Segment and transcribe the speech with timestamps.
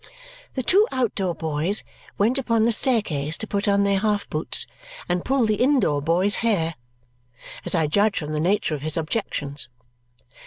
[0.55, 1.83] The two out door boys
[2.17, 4.65] went upon the staircase to put on their half boots
[5.07, 6.73] and pull the in door boy's hair,
[7.65, 9.69] as I judged from the nature of his objections.